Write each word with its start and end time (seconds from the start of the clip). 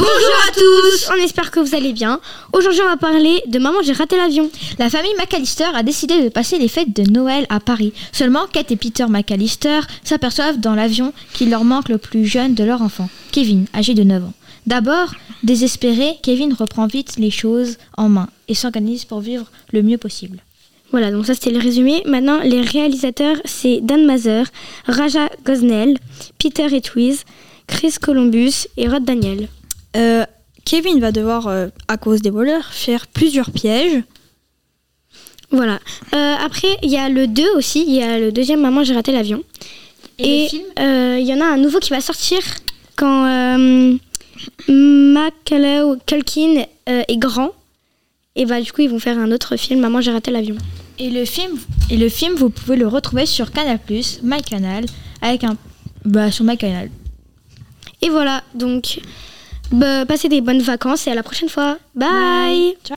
Bonjour 0.00 0.36
à 0.48 0.52
tous 0.52 1.10
On 1.10 1.22
espère 1.22 1.50
que 1.50 1.60
vous 1.60 1.74
allez 1.74 1.92
bien. 1.92 2.20
Aujourd'hui, 2.54 2.80
on 2.82 2.88
va 2.88 2.96
parler 2.96 3.42
de 3.46 3.58
Maman, 3.58 3.82
j'ai 3.82 3.92
raté 3.92 4.16
l'avion. 4.16 4.50
La 4.78 4.88
famille 4.88 5.12
McAllister 5.18 5.66
a 5.74 5.82
décidé 5.82 6.24
de 6.24 6.30
passer 6.30 6.58
les 6.58 6.68
fêtes 6.68 6.96
de 6.96 7.02
Noël 7.10 7.44
à 7.50 7.60
Paris. 7.60 7.92
Seulement, 8.10 8.46
Kate 8.50 8.70
et 8.70 8.76
Peter 8.76 9.04
McAllister 9.10 9.80
s'aperçoivent 10.02 10.58
dans 10.58 10.74
l'avion 10.74 11.12
qu'il 11.34 11.50
leur 11.50 11.64
manque 11.64 11.90
le 11.90 11.98
plus 11.98 12.24
jeune 12.24 12.54
de 12.54 12.64
leur 12.64 12.80
enfant, 12.80 13.10
Kevin, 13.30 13.66
âgé 13.74 13.92
de 13.92 14.02
9 14.02 14.24
ans. 14.24 14.32
D'abord, 14.66 15.12
désespéré, 15.42 16.16
Kevin 16.22 16.54
reprend 16.54 16.86
vite 16.86 17.18
les 17.18 17.30
choses 17.30 17.76
en 17.98 18.08
main 18.08 18.30
et 18.48 18.54
s'organise 18.54 19.04
pour 19.04 19.20
vivre 19.20 19.50
le 19.70 19.82
mieux 19.82 19.98
possible. 19.98 20.38
Voilà, 20.92 21.10
donc 21.10 21.26
ça 21.26 21.34
c'était 21.34 21.50
le 21.50 21.58
résumé. 21.58 22.02
Maintenant, 22.06 22.40
les 22.42 22.62
réalisateurs, 22.62 23.36
c'est 23.44 23.80
Dan 23.82 24.06
Mazer, 24.06 24.46
Raja 24.86 25.28
Gosnell, 25.44 25.98
Peter 26.38 26.74
Etwiz, 26.74 27.24
Chris 27.66 27.96
Columbus 28.00 28.66
et 28.78 28.88
Rod 28.88 29.04
Daniel. 29.04 29.48
Euh, 29.96 30.24
Kevin 30.64 31.00
va 31.00 31.12
devoir, 31.12 31.48
euh, 31.48 31.68
à 31.88 31.96
cause 31.96 32.20
des 32.22 32.30
voleurs, 32.30 32.66
faire 32.66 33.06
plusieurs 33.06 33.50
pièges. 33.50 34.02
Voilà. 35.50 35.80
Euh, 36.14 36.34
après, 36.44 36.68
il 36.82 36.90
y 36.90 36.96
a 36.96 37.08
le 37.08 37.26
2 37.26 37.56
aussi, 37.56 37.84
il 37.86 37.94
y 37.94 38.02
a 38.02 38.18
le 38.18 38.30
deuxième 38.30 38.60
Maman, 38.60 38.84
j'ai 38.84 38.94
raté 38.94 39.12
l'avion. 39.12 39.42
Et 40.18 40.48
il 40.52 41.26
y 41.26 41.34
en 41.34 41.40
a 41.40 41.46
un 41.46 41.56
nouveau 41.56 41.78
qui 41.78 41.90
va 41.90 42.00
sortir 42.02 42.38
quand 42.94 43.24
euh, 43.26 43.96
Macaulay 44.68 45.80
Culkin 46.06 46.66
est 46.86 47.16
grand. 47.16 47.52
Et 48.36 48.44
bah 48.44 48.60
du 48.60 48.70
coup, 48.70 48.82
ils 48.82 48.90
vont 48.90 48.98
faire 48.98 49.18
un 49.18 49.32
autre 49.32 49.56
film, 49.56 49.80
Maman, 49.80 50.00
j'ai 50.00 50.12
raté 50.12 50.30
l'avion. 50.30 50.56
Et 50.98 51.10
le 51.10 51.24
film, 51.24 51.58
et 51.90 51.96
le 51.96 52.08
film 52.10 52.34
vous 52.34 52.50
pouvez 52.50 52.76
le 52.76 52.86
retrouver 52.86 53.24
sur 53.24 53.50
Canal+, 53.50 53.78
MyCanal, 54.22 54.84
avec 55.22 55.42
un, 55.42 55.56
bah 56.04 56.30
sur 56.30 56.44
MyCanal. 56.44 56.90
Et 58.02 58.08
voilà, 58.08 58.44
donc 58.54 59.00
bah, 59.72 60.06
passez 60.06 60.28
des 60.28 60.40
bonnes 60.40 60.62
vacances 60.62 61.06
et 61.06 61.10
à 61.10 61.14
la 61.14 61.22
prochaine 61.22 61.48
fois. 61.48 61.78
Bye. 61.94 62.08
Ciao. 62.08 62.80